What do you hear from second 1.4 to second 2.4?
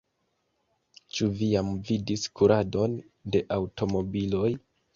vi jam vidis